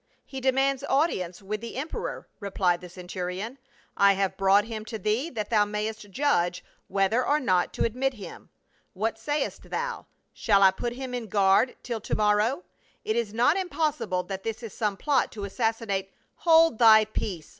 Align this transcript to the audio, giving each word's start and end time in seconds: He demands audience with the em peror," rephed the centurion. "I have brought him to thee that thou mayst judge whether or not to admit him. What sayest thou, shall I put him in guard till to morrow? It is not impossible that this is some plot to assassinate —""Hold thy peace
He 0.25 0.41
demands 0.41 0.83
audience 0.89 1.43
with 1.43 1.61
the 1.61 1.75
em 1.75 1.87
peror," 1.87 2.25
rephed 2.41 2.79
the 2.79 2.89
centurion. 2.89 3.59
"I 3.95 4.13
have 4.13 4.35
brought 4.35 4.65
him 4.65 4.83
to 4.85 4.97
thee 4.97 5.29
that 5.29 5.51
thou 5.51 5.63
mayst 5.63 6.09
judge 6.09 6.65
whether 6.87 7.23
or 7.23 7.39
not 7.39 7.71
to 7.73 7.83
admit 7.83 8.15
him. 8.15 8.49
What 8.93 9.19
sayest 9.19 9.69
thou, 9.69 10.07
shall 10.33 10.63
I 10.63 10.71
put 10.71 10.93
him 10.93 11.13
in 11.13 11.27
guard 11.27 11.75
till 11.83 12.01
to 12.01 12.15
morrow? 12.15 12.63
It 13.05 13.15
is 13.15 13.31
not 13.31 13.57
impossible 13.57 14.23
that 14.23 14.41
this 14.41 14.63
is 14.63 14.73
some 14.73 14.97
plot 14.97 15.31
to 15.33 15.43
assassinate 15.43 16.11
—""Hold 16.45 16.79
thy 16.79 17.05
peace 17.05 17.49